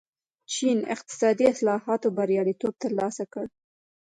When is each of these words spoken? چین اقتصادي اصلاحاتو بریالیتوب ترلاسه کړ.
چین 0.53 0.79
اقتصادي 0.93 1.45
اصلاحاتو 1.53 2.07
بریالیتوب 2.17 2.73
ترلاسه 2.83 3.25
کړ. 3.33 3.45